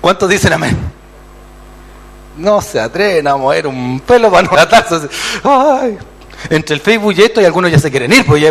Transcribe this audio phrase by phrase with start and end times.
[0.00, 0.76] ¿Cuántos dicen amén?
[2.36, 5.08] No se atreven a mover un pelo para no matarse.
[5.44, 5.98] Ay,
[6.48, 8.50] entre el Facebook y esto, y algunos ya se quieren ir, pues ya,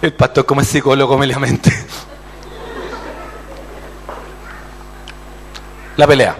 [0.00, 1.70] el pastor como es psicólogo me la mente.
[5.96, 6.36] La pelea.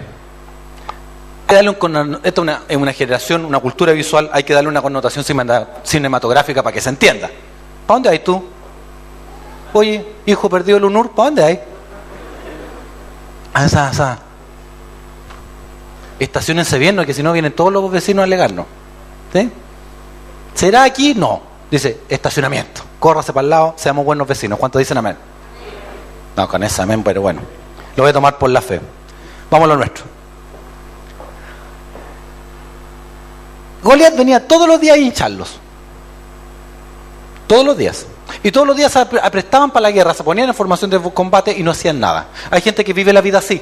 [1.47, 5.23] Esta una, es una generación, una cultura visual, hay que darle una connotación
[5.83, 7.29] cinematográfica para que se entienda.
[7.85, 8.43] ¿Para dónde hay tú?
[9.73, 11.59] Oye, hijo perdido el honor, ¿para dónde hay?
[13.57, 14.19] Asa, asa.
[16.19, 18.67] Estacionense bien, no que si no vienen todos los vecinos a alegarnos.
[19.33, 19.51] ¿Sí?
[20.53, 21.15] ¿Será aquí?
[21.15, 21.41] No.
[21.71, 22.83] Dice, estacionamiento.
[22.99, 24.59] Córrase para el lado, seamos buenos vecinos.
[24.59, 25.17] ¿Cuántos dicen amén?
[26.35, 27.41] No, con ese amén, pero bueno.
[27.95, 28.79] Lo voy a tomar por la fe.
[29.49, 30.05] Vamos a lo nuestro.
[33.81, 35.57] Goliat venía todos los días a hincharlos.
[37.47, 38.05] Todos los días.
[38.43, 41.55] Y todos los días se aprestaban para la guerra, se ponían en formación de combate
[41.57, 42.27] y no hacían nada.
[42.51, 43.61] Hay gente que vive la vida así.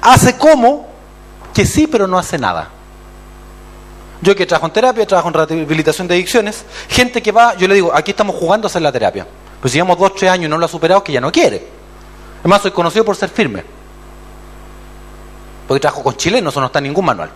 [0.00, 0.88] Hace como
[1.54, 2.70] que sí, pero no hace nada.
[4.20, 7.74] Yo que trabajo en terapia, trabajo en rehabilitación de adicciones, gente que va, yo le
[7.74, 9.26] digo, aquí estamos jugando a hacer la terapia.
[9.60, 11.66] Pues llevamos dos, tres años y no lo ha superado, que ya no quiere.
[12.40, 13.64] Además, soy conocido por ser firme.
[15.66, 17.30] Porque trabajo con chilenos, eso no está en ningún manual.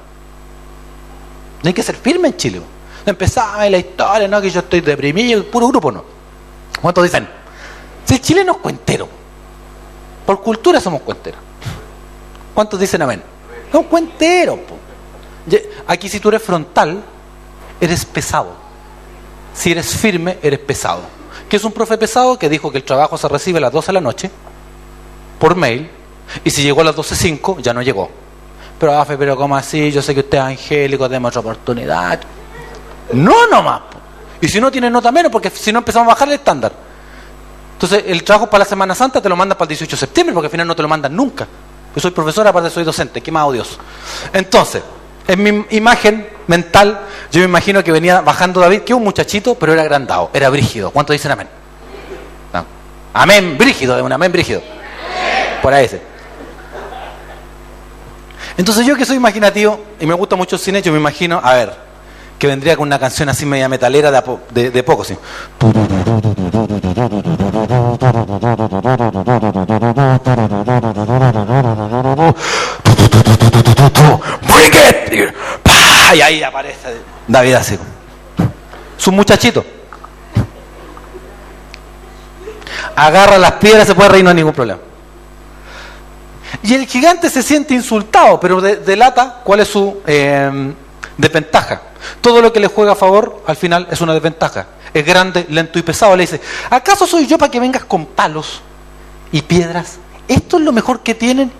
[1.62, 2.62] No hay que ser firme en Chile.
[3.04, 6.04] Empezaba la historia, no, que yo estoy deprimido, puro grupo no.
[6.80, 7.28] ¿Cuántos dicen?
[8.04, 9.08] Si el chileno es cuentero.
[10.26, 11.40] Por cultura somos cuenteros.
[12.54, 13.22] ¿Cuántos dicen amén?
[13.72, 14.58] No, cuentero.
[15.86, 17.02] Aquí si tú eres frontal,
[17.80, 18.54] eres pesado.
[19.54, 21.02] Si eres firme, eres pesado.
[21.48, 22.38] ¿Qué es un profe pesado?
[22.38, 24.30] Que dijo que el trabajo se recibe a las 12 de la noche,
[25.38, 25.90] por mail,
[26.44, 28.10] y si llegó a las 12.05, ya no llegó.
[28.78, 29.90] Pero, Afe, pero ¿cómo así?
[29.92, 32.20] Yo sé que usted es angélico, demos otra oportunidad.
[33.12, 33.82] No nomás.
[34.40, 36.72] Y si no tiene nota menos, porque si no empezamos a bajar el estándar.
[37.74, 40.34] Entonces, el trabajo para la Semana Santa te lo mandan para el 18 de septiembre,
[40.34, 41.46] porque al final no te lo mandan nunca.
[41.94, 43.78] Yo soy profesor, aparte soy docente, qué más odioso.
[44.32, 44.82] Entonces,
[45.26, 49.72] en mi imagen mental, yo me imagino que venía bajando David, que un muchachito, pero
[49.72, 50.90] era agrandado, era brígido.
[50.90, 51.48] ¿Cuántos dicen amén?
[53.14, 54.62] Amén, brígido, de un amén brígido.
[55.60, 56.00] Por ahí ese.
[58.56, 61.54] Entonces yo que soy imaginativo y me gusta mucho el cine, yo me imagino, a
[61.54, 61.74] ver,
[62.42, 65.16] que vendría con una canción así media metalera de, de, poco, sí.
[76.14, 76.96] Y ahí aparece
[77.28, 77.78] David así.
[78.98, 79.64] Es un muchachito.
[82.96, 84.80] Agarra las piedras, se puede reír, no hay ningún problema.
[86.64, 90.74] Y el gigante se siente insultado, pero delata cuál es su eh,
[91.16, 91.91] desventaja.
[92.20, 94.66] Todo lo que le juega a favor, al final, es una desventaja.
[94.92, 96.16] Es grande, lento y pesado.
[96.16, 96.40] Le dice,
[96.70, 98.60] ¿acaso soy yo para que vengas con palos
[99.30, 99.98] y piedras?
[100.28, 101.52] Esto es lo mejor que tienen.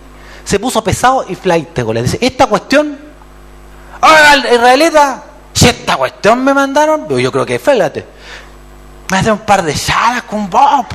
[0.44, 2.98] Se puso pesado y flight, le dice, esta cuestión,
[4.00, 5.24] ¡ah, israelita!
[5.52, 8.06] Si esta cuestión me mandaron, yo creo que fíjate,
[9.08, 10.86] me hace un par de salas con vos.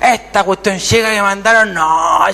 [0.00, 2.26] Esta cuestión llega y mandaron, no.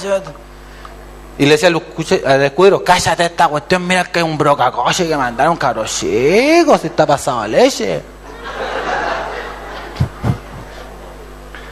[1.39, 5.57] Y le decía al, escudero, cállate esta cuestión, mira que hay un brocacoche que mandaron
[5.57, 8.03] cabros chicos, si está pasado leche.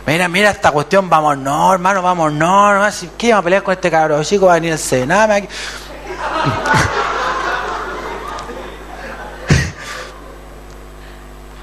[0.07, 3.73] Mira, mira esta cuestión, vamos no, hermano, vamos no, hermano, ¿qué vamos a pelear con
[3.75, 4.47] este cabro chico?
[4.47, 5.49] Va a venir el Sename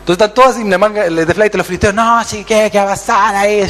[0.02, 3.34] Entonces están todos así, de flight, los flisteos, no, sí, ¿qué, qué va a pasar
[3.34, 3.66] ahí?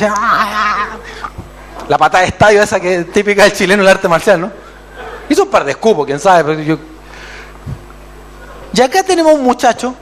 [1.88, 4.52] La patada de estadio esa que es típica del chileno, el arte marcial, ¿no?
[5.30, 6.66] Hizo un par de escupos, quién sabe.
[6.66, 6.78] yo...
[8.74, 9.94] Y acá tenemos un muchacho,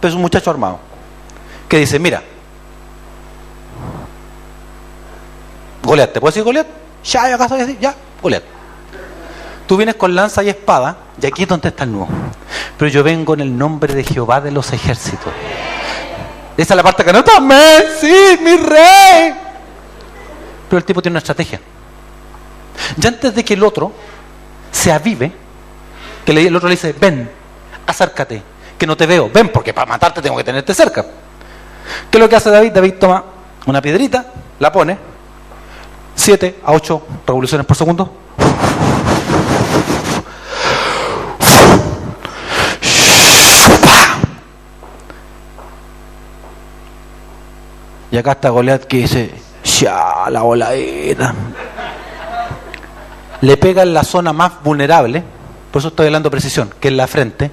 [0.00, 0.78] pero es un muchacho armado,
[1.68, 2.22] que dice, mira,
[5.82, 6.66] Goliat, ¿te puedo decir Goliat?
[7.04, 8.42] Ya, yo acá estoy así, ya, Goliat.
[9.66, 12.08] Tú vienes con lanza y espada, y aquí es donde está el nuevo.
[12.76, 15.32] Pero yo vengo en el nombre de Jehová de los ejércitos.
[16.56, 17.40] Esa es la parte que no está,
[18.00, 19.34] sí, mi rey.
[20.72, 21.60] Pero el tipo tiene una estrategia.
[22.96, 23.92] Y antes de que el otro
[24.70, 25.30] se avive,
[26.24, 27.30] que el otro le dice, ven,
[27.86, 28.42] acércate,
[28.78, 31.04] que no te veo, ven, porque para matarte tengo que tenerte cerca.
[32.10, 32.72] ¿Qué es lo que hace David?
[32.72, 33.22] David toma
[33.66, 34.24] una piedrita,
[34.60, 34.96] la pone,
[36.14, 38.16] 7 a 8 revoluciones por segundo,
[48.10, 49.51] Y acá está Goliat que dice,
[49.82, 51.34] ya, la voladita.
[53.40, 55.22] Le pega en la zona más vulnerable,
[55.70, 57.50] por eso estoy hablando precisión, que es la frente.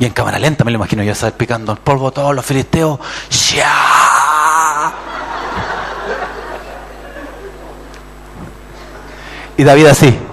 [0.00, 3.00] Y en cámara lenta me lo imagino yo estar picando el polvo todos los filisteos.
[3.54, 4.92] ¡Ya!
[9.56, 10.27] Y David así.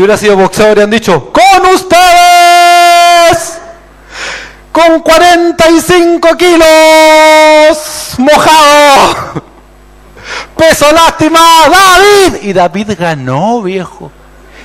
[0.00, 3.58] Si hubiera sido boxeador, habrían dicho, con ustedes,
[4.72, 9.42] con 45 kilos, mojado,
[10.56, 11.38] peso lástima,
[11.68, 12.36] David.
[12.44, 14.10] Y David ganó, viejo.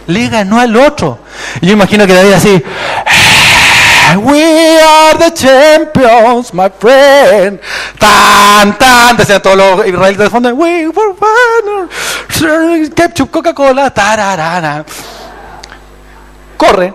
[0.07, 1.19] Le ganó al otro.
[1.59, 2.63] Y yo imagino que David así,
[4.17, 4.41] We
[4.79, 7.59] are the champions, my friend.
[7.99, 10.55] Tan, tan, decían todos los israelitas de fondo.
[10.55, 11.89] We were banner.
[12.95, 14.85] Ketchup, Coca-Cola, tararana.
[16.57, 16.93] Corre,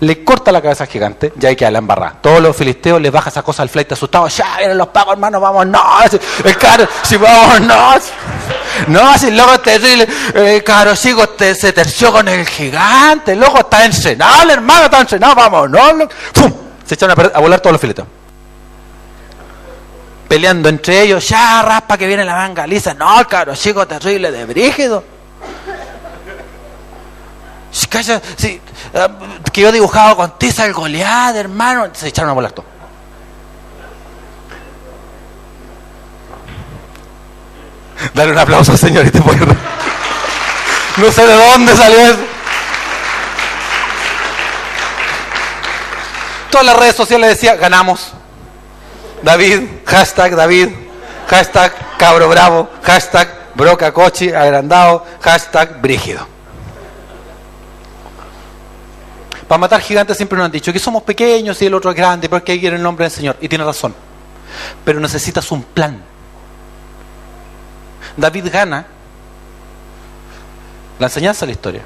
[0.00, 2.20] le corta la cabeza al gigante, ya hay que la embarrar.
[2.20, 4.28] Todos los filisteos le baja esa cosa al flight asustado.
[4.28, 5.82] Ya vienen los pagos, hermano, vamos, no.
[6.44, 7.94] El caro, si vamos, no.
[8.88, 10.06] No, si luego terrible.
[10.34, 13.34] El caro sigo te, se terció con el gigante.
[13.34, 16.08] Luego está encenado, el hermano está encenado, vamos, no.
[16.84, 18.06] Se echaron a, a, volar todos los fileteos.
[20.28, 22.92] Peleando entre ellos, ya raspa que viene la manga lisa.
[22.92, 25.15] No, el caro chico terrible de brígido.
[27.90, 28.60] Calla, sí,
[29.52, 31.88] que yo dibujado con tiza el goleado, hermano.
[31.92, 32.64] Se echaron a volar todo.
[38.14, 39.18] Dale un aplauso, señorita.
[40.96, 42.18] No sé de dónde salió eso.
[46.50, 48.12] Todas las redes sociales decían, ganamos.
[49.22, 50.68] David, hashtag David,
[51.28, 56.35] hashtag cabro bravo, hashtag broca cochi agrandado, hashtag brígido.
[59.48, 62.28] Para matar gigantes siempre nos han dicho que somos pequeños y el otro es grande,
[62.28, 63.36] porque hay que ir en el nombre del Señor.
[63.40, 63.94] Y tiene razón.
[64.84, 66.02] Pero necesitas un plan.
[68.16, 68.86] David gana
[70.98, 71.82] la enseñanza de la historia.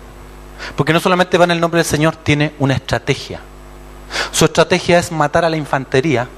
[0.77, 3.41] Porque no solamente va en el nombre del Señor, tiene una estrategia.
[4.33, 6.29] Su estrategia es matar a la infantería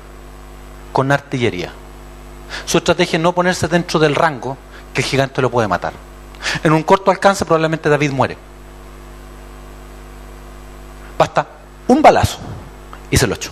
[0.92, 1.72] con artillería.
[2.66, 4.56] Su estrategia es no ponerse dentro del rango
[4.92, 5.92] que el gigante lo puede matar.
[6.62, 8.36] En un corto alcance probablemente David muere.
[11.22, 11.46] Basta
[11.86, 12.38] un balazo
[13.08, 13.50] y se lo echo.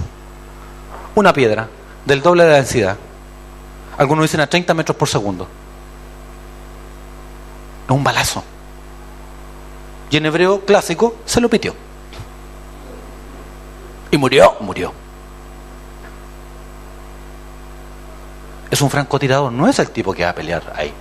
[1.14, 1.68] Una piedra
[2.04, 2.96] del doble de la densidad.
[3.96, 5.46] Algunos dicen a 30 metros por segundo.
[7.88, 8.42] Un balazo.
[10.10, 11.72] Y en hebreo clásico se lo pitió.
[14.10, 14.92] Y murió, murió.
[18.68, 20.92] Es un francotirador, no es el tipo que va a pelear ahí.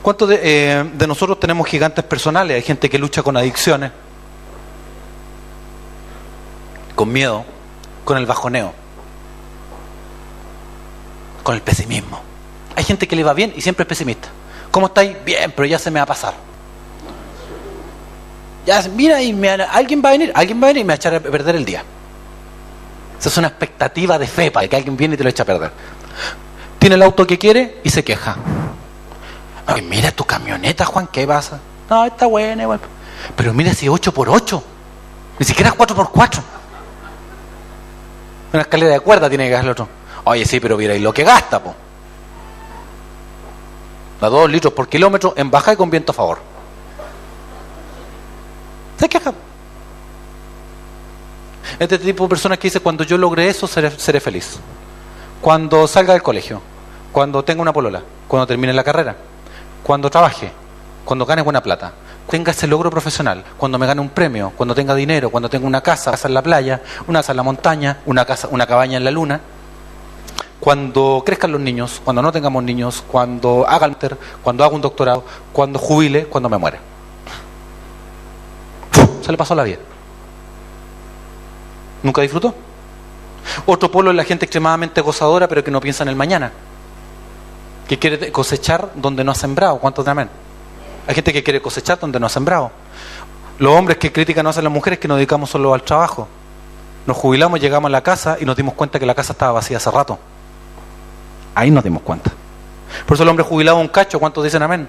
[0.00, 2.54] ¿Cuántos de, eh, de nosotros tenemos gigantes personales?
[2.54, 3.92] Hay gente que lucha con adicciones,
[7.00, 7.46] con miedo,
[8.04, 8.74] con el bajoneo,
[11.42, 12.20] con el pesimismo.
[12.76, 14.28] Hay gente que le va bien y siempre es pesimista.
[14.70, 15.16] ¿Cómo estáis?
[15.24, 16.34] Bien, pero ya se me va a pasar.
[18.66, 20.92] Ya, mira, y me, alguien va a venir, alguien va a venir y me va
[20.92, 21.82] a echar a perder el día.
[23.18, 25.46] Esa es una expectativa de fe para que alguien viene y te lo echa a
[25.46, 25.72] perder.
[26.78, 28.36] Tiene el auto que quiere y se queja.
[29.66, 31.60] Ay, mira tu camioneta, Juan, ¿qué pasa?
[31.88, 32.80] No, está buena, igual.
[33.36, 34.62] Pero mira si 8 por 8
[35.38, 36.59] ni siquiera es 4 por 4
[38.52, 39.88] Una escalera de cuerda tiene que gastar el otro.
[40.24, 41.74] Oye, sí, pero mira, y lo que gasta, po.
[44.20, 46.38] A 2 litros por kilómetro en baja y con viento a favor.
[48.98, 49.32] Se queja.
[51.78, 54.58] Este tipo de personas que dice, cuando yo logre eso, seré feliz.
[55.40, 56.60] Cuando salga del colegio,
[57.12, 59.16] cuando tenga una polola, cuando termine la carrera,
[59.82, 60.52] cuando trabaje,
[61.04, 61.94] cuando gane buena plata,
[62.30, 65.82] tenga ese logro profesional, cuando me gane un premio, cuando tenga dinero, cuando tenga una
[65.82, 69.04] casa, casa en la playa, una casa en la montaña, una casa, una cabaña en
[69.04, 69.40] la luna,
[70.60, 73.96] cuando crezcan los niños, cuando no tengamos niños, cuando haga el
[74.42, 76.78] cuando haga un doctorado, cuando jubile, cuando me muera.
[79.22, 79.78] Se le pasó la vida.
[82.02, 82.54] ¿Nunca disfrutó?
[83.66, 86.52] Otro polo es la gente extremadamente gozadora, pero que no piensa en el mañana.
[87.88, 89.78] Que quiere cosechar donde no ha sembrado.
[89.78, 90.30] ¿Cuántos de amén?
[91.10, 92.70] Hay gente que quiere cosechar donde no ha sembrado.
[93.58, 96.28] Los hombres que critican no hacen las mujeres que nos dedicamos solo al trabajo.
[97.04, 99.78] Nos jubilamos, llegamos a la casa y nos dimos cuenta que la casa estaba vacía
[99.78, 100.20] hace rato.
[101.56, 102.30] Ahí nos dimos cuenta.
[103.06, 104.88] Por eso el hombre jubilado un cacho, ¿cuántos dicen amén?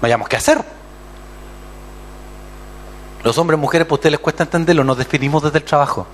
[0.00, 0.64] No hayamos qué hacer.
[3.22, 6.06] Los hombres, mujeres, pues a ustedes les cuesta entenderlo, nos definimos desde el trabajo.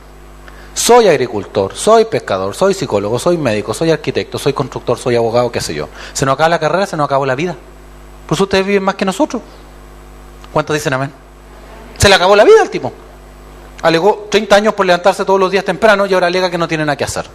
[0.74, 5.60] Soy agricultor, soy pescador, soy psicólogo, soy médico, soy arquitecto, soy constructor, soy abogado, qué
[5.60, 5.88] sé yo.
[6.14, 7.54] Se nos acaba la carrera, se nos acabó la vida.
[8.32, 9.42] Por eso ustedes viven más que nosotros.
[10.54, 11.12] ¿Cuántos dicen amén?
[11.98, 12.90] Se le acabó la vida al tipo.
[13.82, 16.86] Alegó 30 años por levantarse todos los días temprano y ahora alega que no tiene
[16.86, 17.26] nada que hacer.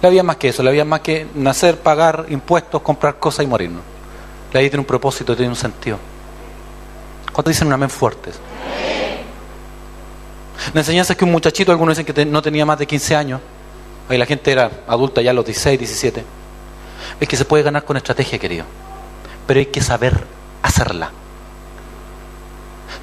[0.00, 3.48] La vida más que eso, la vida más que nacer, pagar impuestos, comprar cosas y
[3.48, 3.82] morirnos.
[4.52, 5.98] La vida tiene un propósito, tiene un sentido.
[7.32, 8.38] ¿Cuántos dicen un amén fuertes?
[10.72, 13.40] La enseñanza es que un muchachito, algunos dicen que no tenía más de 15 años,
[14.08, 16.24] ahí la gente era adulta ya a los 16, 17,
[17.18, 18.66] es que se puede ganar con estrategia, querido.
[19.50, 20.14] Pero hay que saber
[20.62, 21.10] hacerla.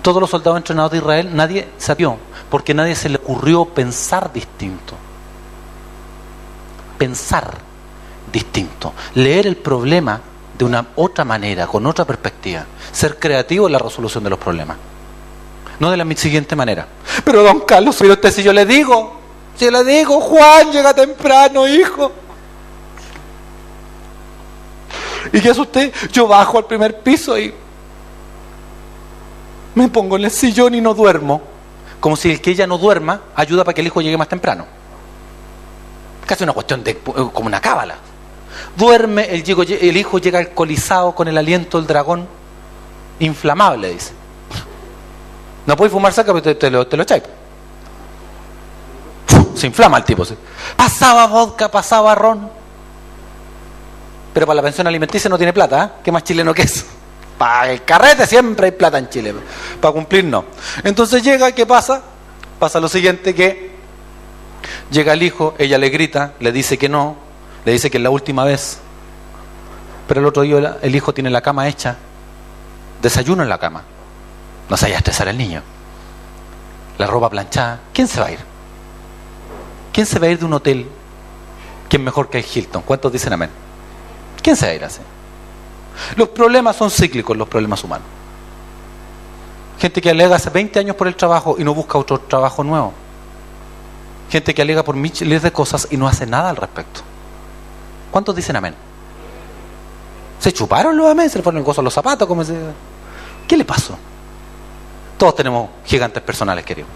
[0.02, 2.16] Todos los soldados entrenados de Israel, nadie sabió,
[2.50, 4.94] porque nadie se le ocurrió pensar distinto.
[6.98, 7.58] Pensar
[8.32, 8.94] distinto.
[9.16, 10.22] Leer el problema
[10.58, 12.64] de una otra manera, con otra perspectiva.
[12.94, 14.78] Ser creativo en la resolución de los problemas.
[15.82, 16.88] No de la siguiente manera.
[17.26, 19.20] Pero don Carlos, pero usted si yo le digo,
[19.58, 22.10] si yo le digo, Juan, llega temprano, hijo.
[25.32, 25.94] ¿Y qué hace usted?
[26.12, 27.54] Yo bajo al primer piso y
[29.76, 31.42] me pongo en el sillón y no duermo.
[32.00, 34.66] Como si el que ella no duerma ayuda para que el hijo llegue más temprano.
[36.26, 37.96] Casi una cuestión de como una cábala.
[38.76, 42.28] Duerme, el, hijo llega alcoholizado con el aliento del dragón,
[43.20, 44.14] inflamable, dice.
[45.66, 47.24] No puede fumar saca, pero te, lo, te lo echáis.
[49.56, 50.24] Se inflama el tipo.
[50.76, 52.50] Pasaba vodka, pasaba ron.
[54.38, 56.02] Pero para la pensión alimenticia no tiene plata, ¿eh?
[56.04, 56.86] ¿Qué más chileno que eso?
[57.40, 59.34] Para el carrete siempre hay plata en Chile.
[59.82, 60.46] Para cumplir no.
[60.84, 62.04] Entonces llega, ¿qué pasa?
[62.60, 63.72] Pasa lo siguiente que
[64.92, 67.16] llega el hijo, ella le grita, le dice que no,
[67.66, 68.78] le dice que es la última vez.
[70.08, 71.98] Pero el otro día el hijo tiene la cama hecha,
[73.02, 73.86] desayuno en la cama.
[74.70, 75.64] No se vaya a estresar el niño.
[77.00, 77.80] La ropa planchada.
[77.92, 78.40] ¿Quién se va a ir?
[79.92, 80.88] ¿Quién se va a ir de un hotel
[81.90, 82.84] es mejor que el Hilton?
[82.84, 83.66] ¿Cuántos dicen amén?
[84.48, 85.02] ¿Quién se va a ir así?
[86.16, 88.08] Los problemas son cíclicos, los problemas humanos.
[89.78, 92.94] Gente que alega hace 20 años por el trabajo y no busca otro trabajo nuevo.
[94.30, 97.02] Gente que alega por miles de cosas y no hace nada al respecto.
[98.10, 98.74] ¿Cuántos dicen amén?
[100.40, 101.30] ¿Se chuparon los amén?
[101.30, 102.26] ¿Se le ponen el gozo a los zapatos?
[102.26, 102.58] ¿Cómo se...
[103.46, 103.98] ¿Qué le pasó?
[105.18, 106.90] Todos tenemos gigantes personales, queridos.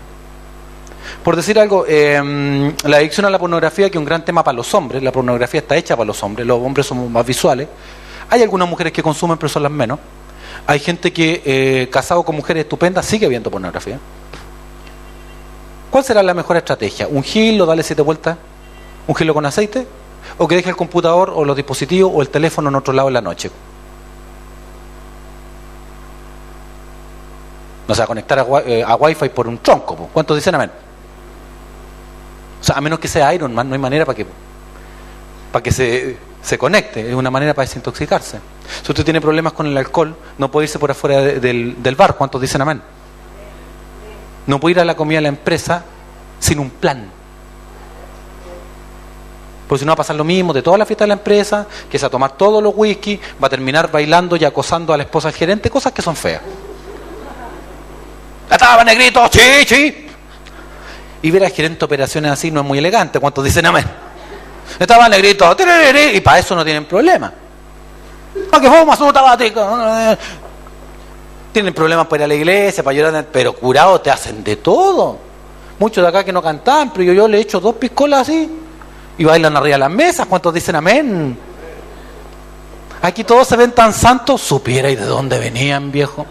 [1.24, 4.56] Por decir algo, em, la adicción a la pornografía, que es un gran tema para
[4.56, 7.68] los hombres, la pornografía está hecha para los hombres, los hombres somos más visuales.
[8.30, 10.00] Hay algunas mujeres que consumen, pero son las menos.
[10.66, 14.00] Hay gente que, eh, casado con mujeres estupendas, sigue viendo pornografía.
[15.90, 17.08] ¿Cuál será la mejor estrategia?
[17.08, 18.38] ¿Un gilo, darle siete vueltas?
[19.08, 19.86] ¿Un gilo con aceite?
[20.38, 23.14] ¿O que deje el computador o los dispositivos o el teléfono en otro lado en
[23.16, 23.52] la noche?
[27.88, 30.10] No se va a conectar a, eh, a Wi-Fi por un tronco.
[30.14, 30.72] ¿Cuántos dicen amén?
[32.62, 34.26] O sea, a menos que sea Iron Man, no hay manera para que,
[35.52, 37.10] para que se, se conecte.
[37.10, 38.40] Es una manera para desintoxicarse.
[38.84, 42.16] Si usted tiene problemas con el alcohol, no puede irse por afuera del, del bar.
[42.16, 42.82] ¿Cuántos dicen amén?
[44.46, 45.84] No puede ir a la comida de la empresa
[46.40, 47.10] sin un plan.
[49.68, 51.66] Porque si no va a pasar lo mismo de toda la fiesta de la empresa,
[51.90, 55.04] que es a tomar todos los whisky, va a terminar bailando y acosando a la
[55.04, 56.42] esposa del gerente, cosas que son feas.
[58.52, 60.11] Estaba negrito, sí, sí.
[61.22, 63.20] Y ver al gerente de operaciones así no es muy elegante.
[63.20, 63.86] ¿Cuántos dicen amén?
[64.80, 65.56] Estaba negrito,
[66.14, 67.32] y para eso no tienen problema.
[68.50, 69.14] Para que fuma su
[71.52, 75.18] Tienen problemas para ir a la iglesia, para llorar, pero curados te hacen de todo.
[75.78, 78.50] Muchos de acá que no cantan, pero yo, le echo dos piscolas así
[79.18, 80.28] y bailan arriba de las mesas.
[80.28, 81.38] ¿Cuántos dicen amén?
[83.02, 86.26] Aquí todos se ven tan santos, supiera y de dónde venían, viejo.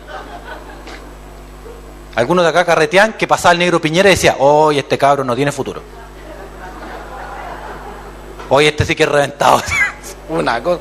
[2.14, 5.36] Algunos de acá carretean que pasaba el negro Piñera y decía, hoy este cabro no
[5.36, 5.82] tiene futuro.
[8.48, 9.62] Hoy este sí que es reventado.
[10.28, 10.80] Una cosa.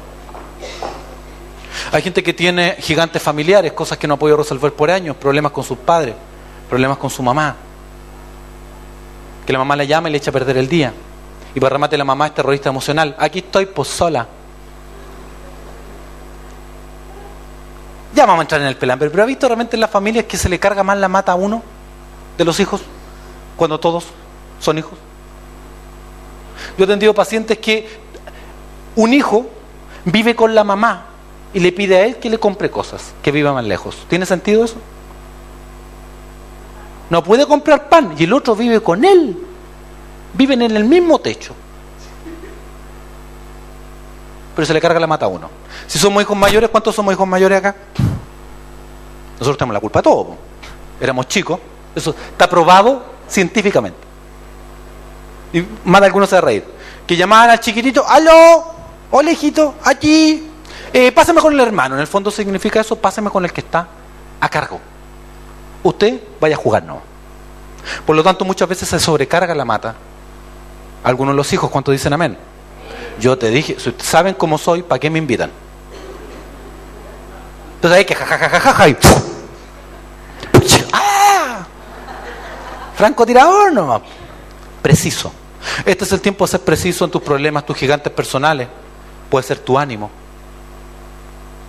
[1.92, 5.52] Hay gente que tiene gigantes familiares, cosas que no ha podido resolver por años, problemas
[5.52, 6.16] con sus padres,
[6.68, 7.56] problemas con su mamá.
[9.46, 10.94] Que la mamá le llama y le echa a perder el día.
[11.56, 13.16] Y para remate la mamá es terrorista emocional.
[13.18, 14.28] Aquí estoy pues sola.
[18.14, 20.38] Ya vamos a entrar en el pelambre, pero ¿ha visto realmente en las familias que
[20.38, 21.62] se le carga más la mata a uno
[22.38, 22.82] de los hijos
[23.56, 24.06] cuando todos
[24.60, 24.98] son hijos?
[26.78, 27.88] Yo he tenido pacientes que
[28.96, 29.48] un hijo
[30.06, 31.06] vive con la mamá
[31.54, 34.06] y le pide a él que le compre cosas, que viva más lejos.
[34.08, 34.78] ¿Tiene sentido eso?
[37.10, 39.38] No puede comprar pan y el otro vive con él.
[40.34, 41.54] Viven en el mismo techo.
[44.60, 45.50] Pero se le carga la mata a uno.
[45.88, 47.74] Si somos hijos mayores, ¿cuántos somos hijos mayores acá?
[49.36, 50.36] Nosotros tenemos la culpa de todo.
[51.00, 51.62] Éramos chicos.
[51.96, 53.98] Eso está probado científicamente.
[55.54, 56.66] Y más de algunos se va a reír.
[57.08, 58.66] Que llamaban al chiquitito, ¡aló!
[59.12, 59.76] ¡Hola, hijito!
[59.82, 60.52] ¡Aquí!
[60.92, 61.96] Eh, pásame con el hermano.
[61.96, 63.88] En el fondo significa eso, pásame con el que está
[64.42, 64.82] a cargo.
[65.84, 67.02] Usted vaya a jugar, no.
[68.06, 69.96] Por lo tanto, muchas veces se sobrecarga la mata.
[71.02, 72.38] Algunos de los hijos, ¿cuántos dicen amén?
[73.20, 75.52] Yo te dije, si saben cómo soy, ¿para qué me invitan?
[77.76, 78.98] Entonces hay que jajajajaja y
[82.96, 84.02] Francotirador nomás.
[84.82, 85.32] Preciso.
[85.86, 88.68] Este es el tiempo de ser preciso en tus problemas, tus gigantes personales.
[89.30, 90.10] Puede ser tu ánimo,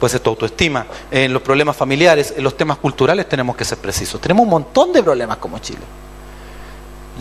[0.01, 0.87] puede ser tu autoestima.
[1.11, 4.21] En los problemas familiares, en los temas culturales tenemos que ser precisos.
[4.21, 5.79] Tenemos un montón de problemas como Chile.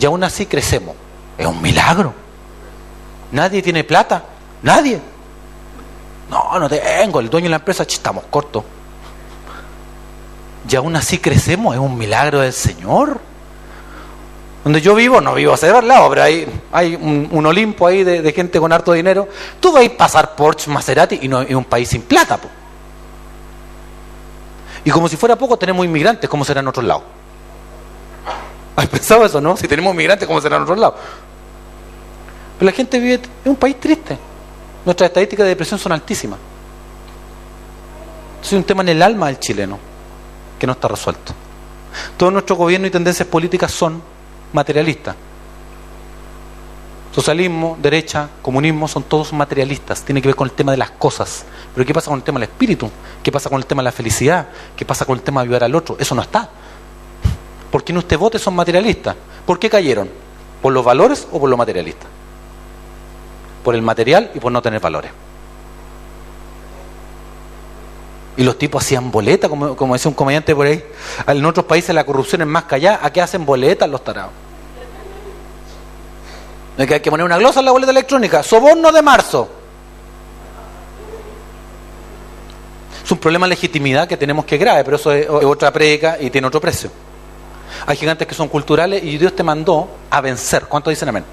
[0.00, 0.96] Y aún así crecemos.
[1.38, 2.12] Es un milagro.
[3.32, 4.22] Nadie tiene plata.
[4.62, 5.00] Nadie.
[6.30, 7.20] No, no tengo.
[7.20, 8.64] El dueño de la empresa, estamos cortos.
[10.68, 11.74] Y aún así crecemos.
[11.74, 13.20] Es un milagro del Señor.
[14.62, 18.60] Donde yo vivo, no vivo a al lado, pero hay, un, Olimpo ahí de, gente
[18.60, 19.26] con harto dinero.
[19.58, 22.38] Tú vais a pasar Porsche, Maserati y un país sin plata.
[24.84, 27.02] Y como si fuera poco, tenemos inmigrantes, como será en otros lados?
[28.76, 29.56] ¿Has pensado eso, no?
[29.56, 30.94] Si tenemos inmigrantes, ¿cómo será en otros lados?
[32.60, 34.18] Pero la gente vive en un país triste.
[34.84, 36.38] Nuestras estadísticas de depresión son altísimas.
[38.44, 39.78] Es un tema en el alma del chileno
[40.58, 41.32] que no está resuelto.
[42.18, 44.02] Todo nuestro gobierno y tendencias políticas son
[44.52, 45.16] materialistas.
[47.14, 50.02] Socialismo, derecha, comunismo son todos materialistas.
[50.02, 51.46] Tiene que ver con el tema de las cosas.
[51.74, 52.90] Pero ¿qué pasa con el tema del espíritu?
[53.22, 54.48] ¿Qué pasa con el tema de la felicidad?
[54.76, 55.96] ¿Qué pasa con el tema de ayudar al otro?
[55.98, 56.50] Eso no está.
[57.72, 59.16] ¿Por qué no usted vote son materialistas?
[59.46, 60.10] ¿Por qué cayeron?
[60.60, 62.19] ¿Por los valores o por lo materialista?
[63.62, 65.10] Por el material y por no tener valores.
[68.36, 70.82] Y los tipos hacían boletas, como, como un comediante por ahí.
[71.26, 73.00] En otros países la corrupción es más callada.
[73.02, 74.32] ¿A qué hacen boletas los tarados?
[76.86, 78.42] que hay que poner una glosa en la boleta electrónica.
[78.42, 79.48] Soborno de marzo.
[83.04, 86.30] Es un problema de legitimidad que tenemos que grave, pero eso es otra predica y
[86.30, 86.90] tiene otro precio.
[87.86, 90.66] Hay gigantes que son culturales y Dios te mandó a vencer.
[90.66, 91.24] ¿Cuántos dicen amén?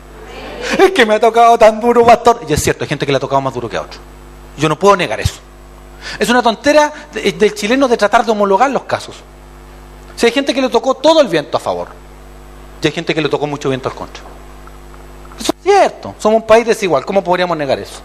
[0.77, 2.41] Es que me ha tocado tan duro, pastor.
[2.47, 3.99] Y es cierto, hay gente que le ha tocado más duro que a otro.
[4.57, 5.39] Yo no puedo negar eso.
[6.19, 9.15] Es una tontera del chileno de tratar de homologar los casos.
[10.15, 11.87] Si hay gente que le tocó todo el viento a favor,
[12.81, 14.23] y hay gente que le tocó mucho viento al contra.
[15.39, 16.15] Eso es cierto.
[16.19, 17.05] Somos un país desigual.
[17.05, 18.01] ¿Cómo podríamos negar eso?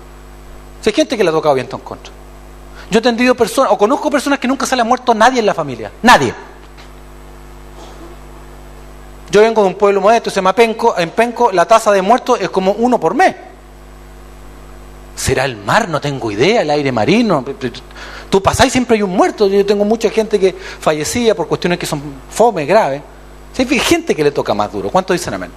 [0.81, 2.13] Si hay gente que le ha tocado viento en contra.
[2.91, 5.47] Yo he atendido personas, o conozco personas que nunca se le ha muerto nadie en
[5.47, 5.91] la familia.
[6.03, 6.35] Nadie.
[9.33, 10.95] Yo vengo de un pueblo modesto, se llama Penco.
[10.99, 13.35] En Penco la tasa de muertos es como uno por mes.
[15.17, 15.89] ¿Será el mar?
[15.89, 17.43] No tengo idea, el aire marino.
[18.29, 19.49] Tú pasás y siempre hay un muerto.
[19.49, 23.01] Yo tengo mucha gente que fallecía por cuestiones que son fome, graves.
[23.57, 24.91] hay gente que le toca más duro.
[24.91, 25.51] ¿Cuántos dicen amén?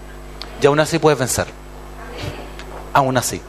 [0.61, 1.47] Y aún así puedes vencer.
[2.93, 3.41] Aún así.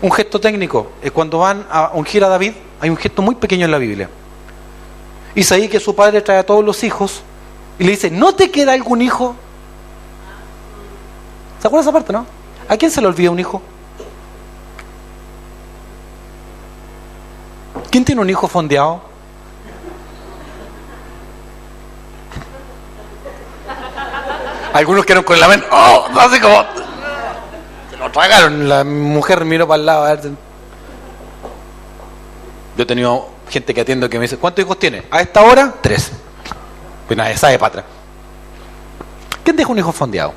[0.00, 3.64] Un gesto técnico es cuando van a ungir a David, hay un gesto muy pequeño
[3.64, 4.08] en la Biblia.
[5.34, 7.22] Isaí que su padre trae a todos los hijos
[7.76, 9.34] y le dice, ¿no te queda algún hijo?
[11.60, 12.26] ¿Se acuerda esa parte, no?
[12.68, 13.62] ¿A quién se le olvida un hijo?
[17.90, 19.00] ¿Quién tiene un hijo fondeado?
[24.72, 26.06] Algunos quedaron con la mente, ¡oh!
[26.18, 26.64] Así como.
[27.90, 28.68] Se lo tragaron.
[28.68, 30.30] La mujer miró para el lado a ver.
[32.76, 35.04] Yo he tenido gente que atiendo que me dice, ¿cuántos hijos tiene?
[35.10, 36.12] A esta hora, tres.
[37.06, 37.84] Pues nadie sabe para atrás.
[39.42, 40.34] ¿Quién deja un hijo fondeado?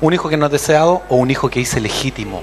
[0.00, 2.42] ¿Un hijo que no es deseado o un hijo que hice legítimo?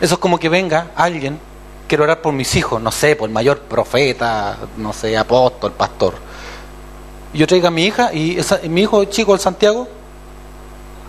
[0.00, 1.38] Eso es como que venga alguien,
[1.86, 6.14] quiero orar por mis hijos, no sé, por el mayor profeta, no sé, apóstol, pastor.
[7.34, 9.88] Yo traiga a mi hija y mi hijo chico, el Santiago,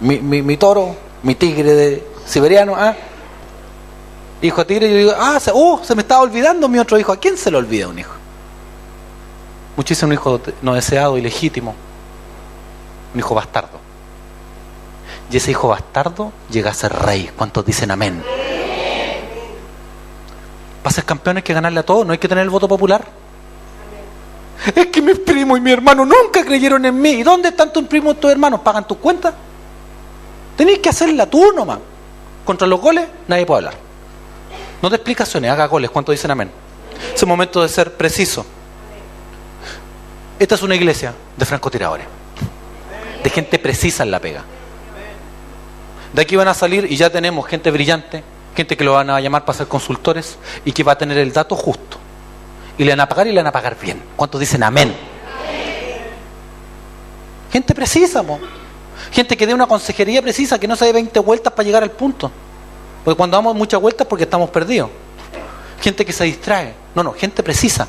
[0.01, 2.95] mi, toro, mi tigre de siberiano, ¿ah?
[4.41, 7.11] hijo tigre, y yo digo, ah, se, uh, se me estaba olvidando mi otro hijo.
[7.11, 8.13] ¿A quién se le olvida un hijo?
[9.77, 11.75] Muchísimo hijo no deseado, ilegítimo
[13.15, 13.79] un hijo bastardo.
[15.31, 17.31] Y ese hijo bastardo llega a ser rey.
[17.35, 18.21] ¿Cuántos dicen amén?
[20.83, 23.03] Para ser campeón hay que ganarle a todos, no hay que tener el voto popular.
[24.75, 27.11] Es que mis primos y mi hermano nunca creyeron en mí.
[27.11, 28.59] ¿Y dónde están tus primos y tus hermanos?
[28.59, 29.33] ¿Pagan tus cuentas?
[30.55, 31.79] Tenéis que hacerla tú nomás.
[32.43, 33.73] Contra los goles nadie puede hablar.
[34.81, 35.89] No te explicaciones, haga goles.
[35.89, 36.51] ¿Cuántos dicen amén?
[37.13, 38.45] Es el momento de ser preciso.
[40.37, 42.07] Esta es una iglesia de francotiradores
[43.25, 44.43] de gente precisa en la pega.
[46.13, 48.23] De aquí van a salir y ya tenemos gente brillante,
[48.55, 51.33] gente que lo van a llamar para ser consultores y que va a tener el
[51.33, 51.97] dato justo.
[52.77, 53.99] Y le van a pagar y le van a pagar bien.
[54.15, 54.95] ¿Cuántos dicen amén?
[57.51, 58.23] Gente precisa,
[59.11, 61.91] gente que dé una consejería precisa, que no se dé 20 vueltas para llegar al
[61.91, 62.29] punto.
[63.03, 64.91] Porque cuando damos muchas vueltas porque estamos perdidos.
[65.81, 66.75] Gente que se distrae.
[66.93, 67.87] No, no, gente precisa.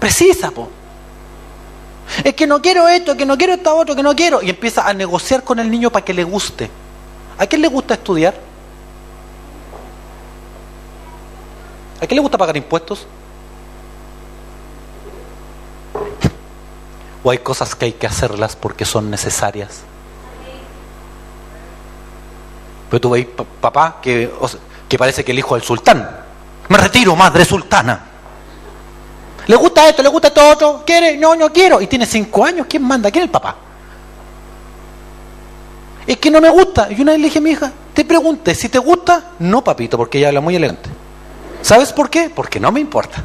[0.00, 0.50] Precisa.
[2.24, 4.42] Es que no quiero esto, que no quiero esto otro, que no quiero.
[4.42, 6.70] Y empieza a negociar con el niño para que le guste.
[7.38, 8.34] ¿A quién le gusta estudiar?
[12.00, 13.06] ¿A quién le gusta pagar impuestos?
[17.22, 19.82] ¿O hay cosas que hay que hacerlas porque son necesarias?
[22.90, 23.26] Pero tú veis
[23.60, 24.32] papá que,
[24.88, 26.08] que parece que el hijo del sultán.
[26.68, 28.06] Me retiro, madre sultana.
[29.48, 30.02] ¿Le gusta esto?
[30.02, 30.82] ¿Le gusta todo otro?
[30.86, 31.16] ¿Quiere?
[31.16, 31.80] No, no quiero.
[31.80, 32.66] Y tiene cinco años.
[32.68, 33.10] ¿Quién manda?
[33.10, 33.56] ¿Quién es el papá?
[36.06, 36.88] Es que no me gusta.
[36.90, 39.96] Y una vez le dije a mi hija, te pregunté, si te gusta, no papito,
[39.96, 40.90] porque ella habla muy elegante.
[41.62, 42.30] ¿Sabes por qué?
[42.30, 43.24] Porque no me importa.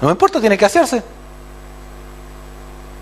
[0.00, 1.02] No me importa, tiene que hacerse.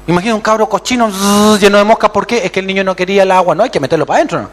[0.07, 2.45] Imagina un cabro cochino lleno de moscas, ¿por qué?
[2.45, 4.43] Es que el niño no quería el agua, no hay que meterlo para adentro.
[4.43, 4.49] ¿no?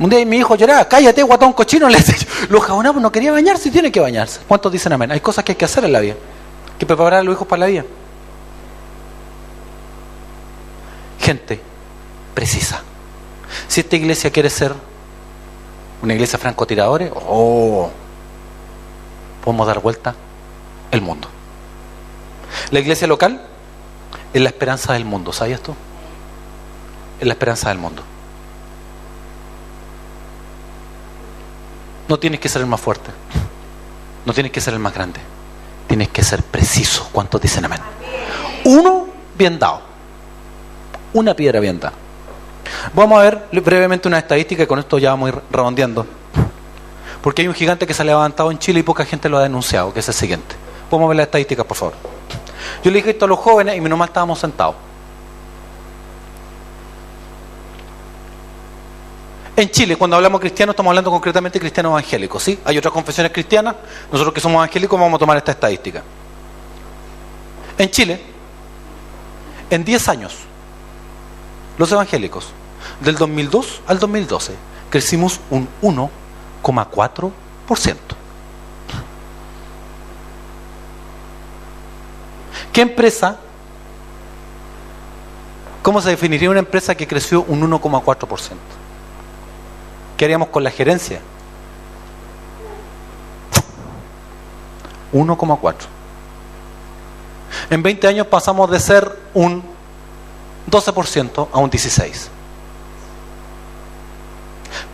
[0.00, 2.16] Un día mi hijo lloraba, cállate, guatón cochino, le decía,
[2.48, 4.40] los jabonamos no quería bañarse y tiene que bañarse.
[4.48, 5.12] ¿Cuántos dicen amén?
[5.12, 6.14] Hay cosas que hay que hacer en la vida,
[6.78, 7.84] que preparar a los hijos para la vida.
[11.20, 11.60] Gente
[12.34, 12.82] precisa.
[13.68, 14.72] Si esta iglesia quiere ser
[16.02, 17.90] una iglesia francotiradores, oh,
[19.44, 20.14] podemos dar vuelta
[20.90, 21.28] el mundo.
[22.70, 23.42] La iglesia local
[24.32, 25.74] es la esperanza del mundo, ¿sabías tú?
[27.20, 28.02] Es la esperanza del mundo.
[32.10, 33.12] No tienes que ser el más fuerte,
[34.26, 35.20] no tienes que ser el más grande,
[35.86, 37.08] tienes que ser preciso.
[37.12, 37.78] ¿Cuántos dicen amén?
[38.64, 39.06] Uno
[39.38, 39.80] bien dado,
[41.12, 41.94] una piedra bien dada.
[42.94, 46.04] Vamos a ver brevemente una estadística y con esto ya vamos a ir redondeando.
[47.22, 49.42] Porque hay un gigante que se ha levantado en Chile y poca gente lo ha
[49.44, 50.56] denunciado, que es el siguiente.
[50.90, 51.94] Vamos a ver la estadística, por favor.
[52.82, 54.74] Yo le dije esto a los jóvenes y menos mal estábamos sentados.
[59.56, 62.58] En Chile, cuando hablamos cristiano, estamos hablando concretamente de cristianos evangélicos, ¿sí?
[62.64, 63.76] Hay otras confesiones cristianas,
[64.10, 66.02] nosotros que somos evangélicos vamos a tomar esta estadística.
[67.76, 68.20] En Chile,
[69.68, 70.34] en 10 años,
[71.76, 72.48] los evangélicos,
[73.00, 74.54] del 2002 al 2012,
[74.88, 77.32] crecimos un 1,4%.
[82.72, 83.36] ¿Qué empresa?
[85.82, 88.79] ¿Cómo se definiría una empresa que creció un 1,4%?
[90.20, 91.18] ¿Qué haríamos con la gerencia?
[95.14, 95.74] 1,4.
[97.70, 99.62] En 20 años pasamos de ser un
[100.70, 102.28] 12% a un 16%.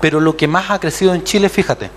[0.00, 1.90] Pero lo que más ha crecido en Chile, fíjate,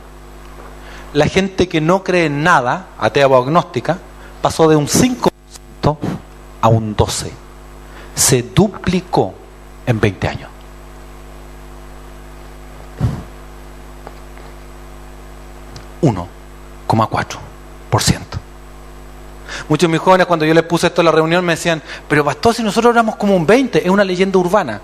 [1.14, 4.00] la gente que no cree en nada, atea o agnóstica,
[4.42, 5.30] pasó de un 5%
[6.62, 7.30] a un 12%.
[8.16, 9.36] Se duplicó
[9.86, 10.50] en 20 años.
[16.02, 17.38] ¿1,4%?
[19.68, 22.24] Muchos de mis jóvenes cuando yo les puse esto en la reunión me decían, pero
[22.24, 24.82] pastor, si nosotros éramos como un 20, es una leyenda urbana.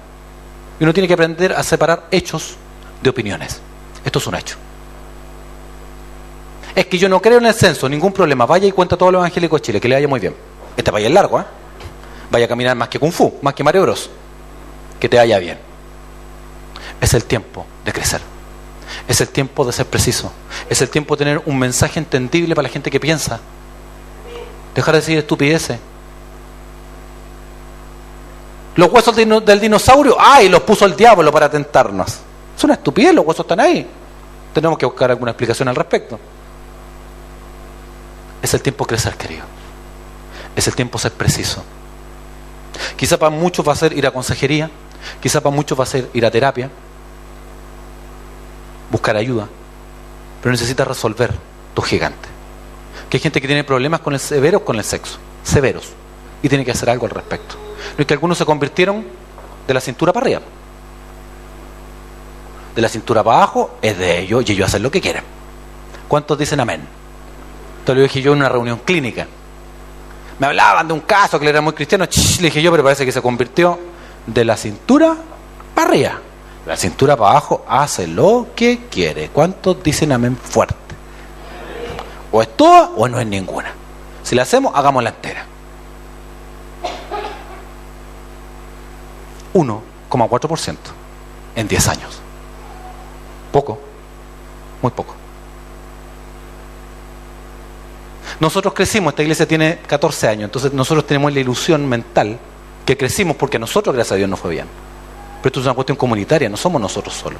[0.79, 2.55] Y uno tiene que aprender a separar hechos
[3.01, 3.61] de opiniones.
[4.03, 4.57] Esto es un hecho.
[6.75, 8.45] Es que yo no creo en el censo, ningún problema.
[8.45, 10.35] Vaya y cuenta todo lo evangélico de Chile, que le vaya muy bien.
[10.75, 11.45] Este vaya es largo, ¿eh?
[12.29, 14.09] Vaya a caminar más que Kung Fu, más que Mario Bros.
[14.99, 15.57] Que te vaya bien.
[16.99, 18.34] Es el tiempo de crecer.
[19.07, 20.31] Es el tiempo de ser preciso.
[20.69, 23.39] Es el tiempo de tener un mensaje entendible para la gente que piensa.
[24.73, 25.79] Dejar de decir estupideces.
[28.75, 30.49] Los huesos del dinosaurio, ¡ay!
[30.49, 32.19] Los puso el diablo para tentarnos.
[32.57, 33.87] Es una estupidez, los huesos están ahí.
[34.53, 36.19] Tenemos que buscar alguna explicación al respecto.
[38.41, 39.43] Es el tiempo de crecer, querido.
[40.55, 41.63] Es el tiempo de ser preciso.
[42.97, 44.69] Quizá para muchos va a ser ir a consejería,
[45.21, 46.69] quizá para muchos va a ser ir a terapia,
[48.89, 49.47] buscar ayuda,
[50.41, 51.33] pero necesitas resolver
[51.73, 52.29] tu gigante.
[53.09, 55.89] Que hay gente que tiene problemas con el severos con el sexo, severos,
[56.41, 57.55] y tiene que hacer algo al respecto.
[57.97, 59.05] No es que algunos se convirtieron
[59.67, 60.41] de la cintura para arriba.
[62.75, 65.23] De la cintura para abajo es de ellos y ellos hacen lo que quieren.
[66.07, 66.81] ¿Cuántos dicen amén?
[67.79, 69.27] Esto lo dije yo en una reunión clínica.
[70.39, 72.05] Me hablaban de un caso que le era muy cristiano.
[72.39, 73.79] le dije yo, pero parece que se convirtió
[74.25, 75.15] de la cintura
[75.73, 76.19] para arriba.
[76.65, 79.29] La cintura para abajo hace lo que quiere.
[79.29, 80.75] ¿Cuántos dicen amén fuerte?
[82.31, 83.73] O es toda o no es ninguna.
[84.23, 85.45] Si la hacemos, hagámosla entera.
[89.53, 90.75] 1,4%
[91.55, 92.19] en 10 años.
[93.51, 93.79] Poco,
[94.81, 95.15] muy poco.
[98.39, 102.37] Nosotros crecimos, esta iglesia tiene 14 años, entonces nosotros tenemos la ilusión mental
[102.85, 104.67] que crecimos porque nosotros, gracias a Dios, no fue bien.
[105.45, 107.39] Pero esto es una cuestión comunitaria, no somos nosotros solos.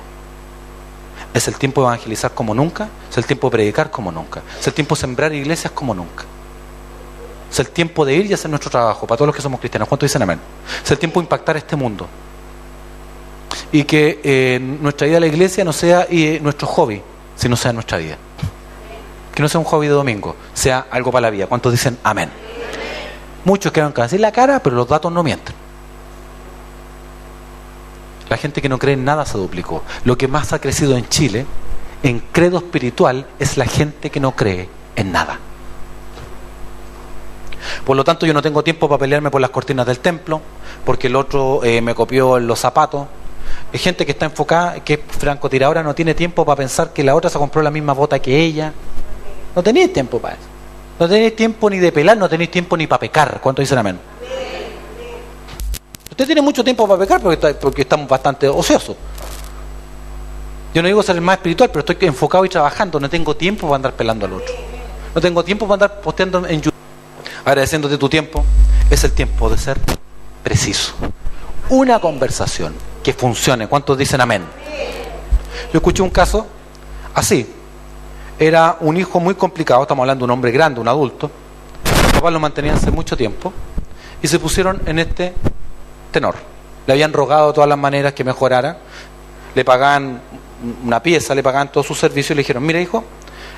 [1.34, 4.68] Es el tiempo de evangelizar como nunca, es el tiempo de predicar como nunca, es
[4.68, 6.24] el tiempo de sembrar iglesias como nunca.
[7.52, 9.88] Es el tiempo de ir y hacer nuestro trabajo, para todos los que somos cristianos.
[9.88, 10.40] ¿Cuántos dicen amén?
[10.84, 12.08] Es el tiempo de impactar este mundo.
[13.72, 17.02] Y que eh, nuestra vida a la iglesia no sea eh, nuestro hobby,
[17.36, 18.18] sino sea nuestra vida.
[19.34, 21.48] Que no sea un hobby de domingo, sea algo para la vida.
[21.48, 22.30] ¿Cuántos dicen amén?
[23.46, 25.65] Muchos quedan casi la cara, pero los datos no mienten.
[28.30, 29.84] La gente que no cree en nada se duplicó.
[30.04, 31.46] Lo que más ha crecido en Chile,
[32.04, 35.40] en credo espiritual, es la gente que no cree en nada.
[37.86, 40.42] Por lo tanto, yo no tengo tiempo para pelearme por las cortinas del templo,
[40.86, 43.08] porque el otro eh, me copió los zapatos.
[43.72, 47.16] Es gente que está enfocada, que es francotiradora, no tiene tiempo para pensar que la
[47.16, 48.74] otra se compró la misma bota que ella.
[49.56, 50.44] No tenéis tiempo para eso.
[51.00, 53.40] No tenéis tiempo ni de pelar, no tenéis tiempo ni para pecar.
[53.42, 54.00] ¿Cuánto dicen amén?
[56.16, 57.20] Usted tiene mucho tiempo para pecar
[57.60, 58.96] porque, estamos bastante ociosos.
[60.74, 63.02] Yo no digo ser más espiritual, pero estoy enfocado y trabajando.
[63.02, 64.56] No tengo tiempo para andar pelando al otro.
[65.14, 66.74] No tengo tiempo para andar posteando en YouTube.
[67.44, 68.46] Agradeciéndote tu tiempo.
[68.90, 69.78] Es el tiempo de ser
[70.42, 70.94] preciso.
[71.68, 72.74] Una conversación
[73.04, 73.68] que funcione.
[73.68, 74.46] ¿Cuántos dicen amén?
[75.74, 76.48] Yo escuché un caso
[77.14, 77.46] así.
[78.40, 81.30] Era un hijo muy complicado, estamos hablando de un hombre grande, un adulto.
[82.04, 83.52] Los papás lo mantenían hace mucho tiempo
[84.22, 85.34] y se pusieron en este
[86.16, 86.36] tenor.
[86.88, 88.78] Le habían rogado de todas las maneras que mejorara.
[89.54, 90.22] Le pagaban
[90.84, 93.04] una pieza, le pagaban todos sus servicios y le dijeron, mira hijo,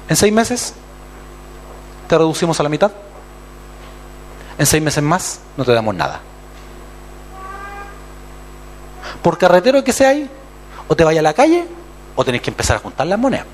[0.10, 0.74] en seis meses
[2.08, 2.92] te reducimos a la mitad.
[4.58, 6.20] En seis meses más no te damos nada.
[9.22, 10.28] Por carretero que sea ahí,
[10.88, 11.68] o te vaya a la calle,
[12.16, 13.46] o tenés que empezar a juntar las monedas.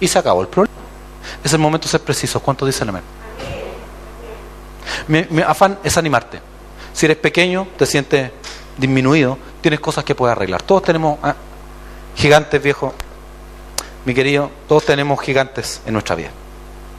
[0.00, 0.74] Y se acabó el problema.
[1.44, 2.40] Es el momento de ser preciso.
[2.40, 3.02] ¿Cuánto dice el amén?
[5.08, 6.40] Mi, afán es animarte.
[6.98, 8.32] Si eres pequeño, te sientes
[8.76, 10.62] disminuido, tienes cosas que puedes arreglar.
[10.62, 11.36] Todos tenemos ah,
[12.16, 12.92] gigantes, viejo.
[14.04, 16.30] Mi querido, todos tenemos gigantes en nuestra vida.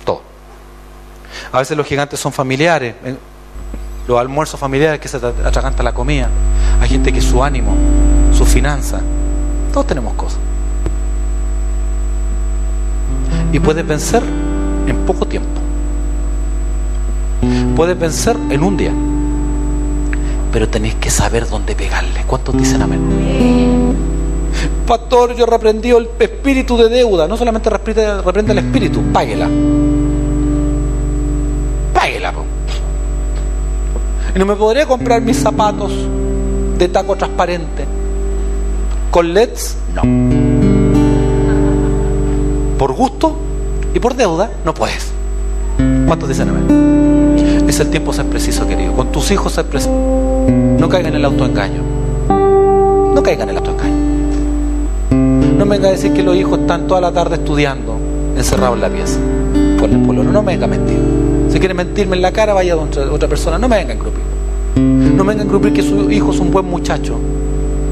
[0.05, 0.21] Todos.
[1.51, 2.95] A veces los gigantes son familiares,
[4.07, 6.29] los almuerzos familiares que se atraganta la comida.
[6.79, 7.75] Hay gente que su ánimo,
[8.31, 9.01] su finanza.
[9.73, 10.39] Todos tenemos cosas
[13.51, 14.23] y puedes vencer
[14.88, 15.59] en poco tiempo.
[17.75, 18.93] Puedes vencer en un día.
[20.51, 22.23] Pero tenéis que saber dónde pegarle.
[22.25, 22.99] ¿Cuántos dicen amén?
[24.85, 27.27] Pastor, yo reprendí el espíritu de deuda.
[27.27, 29.47] No solamente reprende, el espíritu, páguela.
[31.93, 32.33] Páguela.
[34.35, 35.91] Y no me podría comprar mis zapatos
[36.77, 37.85] de taco transparente.
[39.12, 39.77] ¿Con LEDs?
[39.93, 40.69] No
[42.79, 43.35] por gusto
[43.93, 45.12] y por deuda, no puedes.
[46.07, 47.67] ¿Cuántos dicen amén?
[47.67, 48.93] Es el tiempo ser preciso, querido.
[48.93, 49.91] Con tus hijos ser preciso.
[50.49, 51.81] No caigan en el autoengaño.
[53.13, 53.95] No caigan en el autoengaño.
[55.57, 57.97] No me venga a decir que los hijos están toda la tarde estudiando,
[58.35, 59.19] encerrados en la pieza.
[59.79, 60.31] Por el.
[60.31, 60.99] No me venga a mentir.
[61.49, 63.57] Si quiere mentirme en la cara, vaya a otra, persona.
[63.57, 64.23] No me venga a engrupir.
[64.75, 67.19] No me venga a engrupir que su hijo es un buen muchacho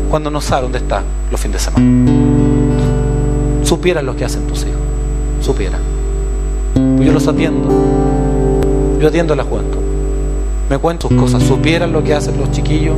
[0.10, 1.86] cuando no sabe dónde está los fines de semana.
[3.64, 4.88] Supieran lo que hacen tus hijos
[5.42, 5.78] supiera.
[6.74, 7.70] Pues yo los atiendo.
[9.00, 9.87] Yo atiendo a la juventud.
[10.70, 11.44] Me cuento sus cosas.
[11.44, 12.96] Supieran lo que hacen los chiquillos.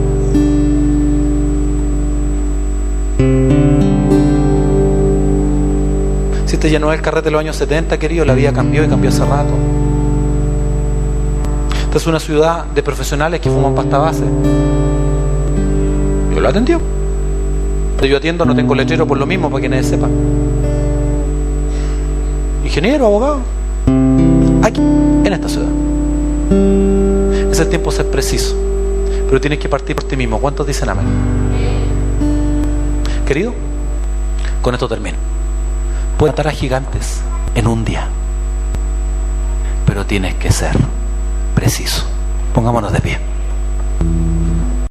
[6.46, 9.10] Si te llenó el carrete de los años 70, querido, la vida cambió y cambió
[9.10, 9.54] hace rato.
[11.84, 14.24] Esta es una ciudad de profesionales que fuman pasta base.
[16.34, 16.80] Yo lo atendió.
[18.02, 20.08] Yo atiendo, no tengo letrero por lo mismo para que nadie sepa
[22.70, 23.40] ingeniero, abogado,
[24.62, 26.99] aquí, en esta ciudad.
[27.60, 28.56] Es el tiempo ser preciso,
[29.28, 30.40] pero tienes que partir por ti mismo.
[30.40, 31.06] ¿Cuántos dicen amén?
[33.28, 33.54] Querido,
[34.62, 35.18] con esto termino.
[36.18, 37.20] Puedes matar a gigantes
[37.56, 38.08] en un día,
[39.86, 40.72] pero tienes que ser
[41.54, 42.06] preciso.
[42.54, 43.29] Pongámonos de pie.